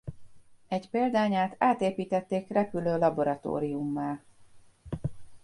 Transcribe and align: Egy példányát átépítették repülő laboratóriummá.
Egy 0.67 0.89
példányát 0.89 1.55
átépítették 1.59 2.47
repülő 2.49 2.97
laboratóriummá. 2.97 4.21